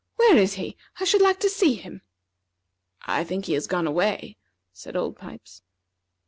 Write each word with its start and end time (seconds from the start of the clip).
Where 0.15 0.35
is 0.35 0.55
he? 0.55 0.77
I 0.99 1.03
should 1.03 1.21
like 1.21 1.39
to 1.41 1.47
see 1.47 1.75
him." 1.75 2.01
"I 3.03 3.23
think 3.23 3.45
he 3.45 3.53
has 3.53 3.67
gone 3.67 3.85
away," 3.85 4.35
said 4.73 4.95
Old 4.95 5.15
Pipes. 5.15 5.61